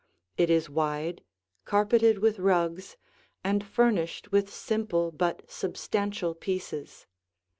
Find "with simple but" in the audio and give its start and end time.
4.31-5.43